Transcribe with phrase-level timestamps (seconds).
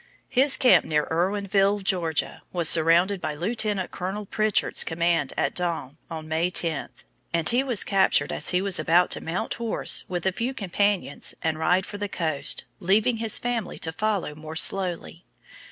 [0.29, 6.27] His camp near Irwinville, Georgia, was surrounded by Lieutenant Colonel Pritchard's command at dawn on
[6.27, 6.89] May 10,
[7.31, 11.35] and he was captured as he was about to mount horse with a few companions
[11.43, 15.23] and ride for the coast, leaving his family to follow more slowly.